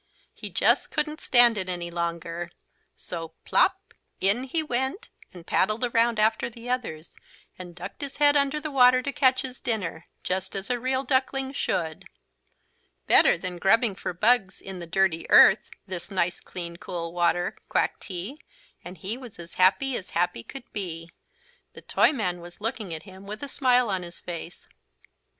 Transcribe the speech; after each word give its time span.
He 0.33 0.49
just 0.49 0.89
couldn't 0.89 1.21
stand 1.21 1.59
it 1.59 1.69
any 1.69 1.91
longer. 1.91 2.49
So 2.95 3.35
plopp 3.45 3.93
in 4.19 4.45
he 4.45 4.63
went 4.63 5.09
and 5.31 5.45
paddled 5.45 5.83
around 5.85 6.17
after 6.19 6.49
the 6.49 6.67
others, 6.71 7.15
and 7.59 7.75
ducked 7.75 8.01
his 8.01 8.17
head 8.17 8.35
under 8.35 8.59
the 8.59 8.71
water 8.71 9.03
to 9.03 9.11
catch 9.11 9.43
his 9.43 9.59
dinner, 9.61 10.07
just 10.23 10.55
as 10.55 10.71
a 10.71 10.79
real 10.79 11.03
duckling 11.03 11.53
should. 11.53 12.05
"Better 13.05 13.37
than 13.37 13.59
grubbing 13.59 13.93
for 13.93 14.11
bugs 14.11 14.59
in 14.59 14.79
the 14.79 14.87
dirty 14.87 15.29
earth, 15.29 15.69
this 15.85 16.09
nice 16.09 16.39
clean 16.39 16.77
cool 16.77 17.13
water," 17.13 17.55
quacked 17.69 18.05
he, 18.05 18.41
and 18.83 18.97
he 18.97 19.17
was 19.19 19.37
as 19.37 19.53
happy 19.61 19.95
as 19.95 20.09
happy 20.17 20.41
could 20.41 20.63
be. 20.73 21.11
The 21.73 21.81
Toyman 21.83 22.41
was 22.41 22.59
looking 22.59 22.91
at 22.91 23.03
him 23.03 23.27
with 23.27 23.43
a 23.43 23.47
smile 23.47 23.87
on 23.91 24.01
his 24.01 24.19
face. 24.19 24.67